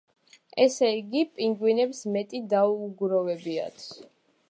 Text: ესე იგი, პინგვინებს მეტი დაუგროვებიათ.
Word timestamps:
ესე 0.63 0.89
იგი, 1.01 1.21
პინგვინებს 1.35 2.01
მეტი 2.17 2.43
დაუგროვებიათ. 2.57 3.89